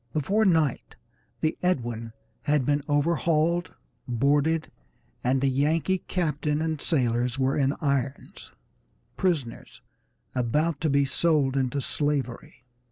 Before 0.13 0.45
night 0.45 0.95
the 1.41 1.59
Edwin 1.61 2.11
had 2.41 2.65
been 2.65 2.81
overhauled, 2.89 3.75
boarded, 4.07 4.71
and 5.23 5.41
the 5.41 5.47
Yankee 5.47 5.99
captain 5.99 6.59
and 6.59 6.81
sailors 6.81 7.37
were 7.37 7.55
in 7.55 7.75
irons, 7.81 8.51
prisoners 9.15 9.83
about 10.33 10.81
to 10.81 10.89
be 10.89 11.05
sold 11.05 11.55
into 11.55 11.81
slavery. 11.81 12.63